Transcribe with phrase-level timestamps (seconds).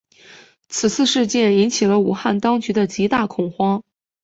[0.67, 3.83] 此次事件引起了武汉当局的极大恐慌。